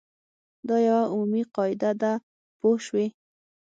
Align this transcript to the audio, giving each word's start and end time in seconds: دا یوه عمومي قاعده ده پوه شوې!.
دا 0.67 0.77
یوه 0.87 1.03
عمومي 1.11 1.43
قاعده 1.55 1.91
ده 2.01 2.11
پوه 2.59 2.77
شوې!. 2.85 3.07